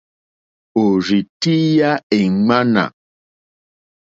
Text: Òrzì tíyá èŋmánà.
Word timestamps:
Òrzì 0.83 1.19
tíyá 1.41 1.91
èŋmánà. 2.19 2.83